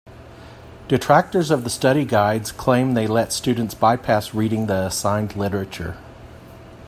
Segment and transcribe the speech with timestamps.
[0.87, 5.95] Detractors of the study guides claim they let students bypass reading the assigned literature.